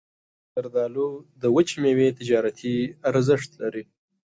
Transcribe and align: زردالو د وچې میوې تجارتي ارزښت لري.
زردالو 0.53 1.07
د 1.41 1.43
وچې 1.55 1.75
میوې 1.83 2.07
تجارتي 2.19 2.75
ارزښت 3.09 3.49
لري. 3.61 3.83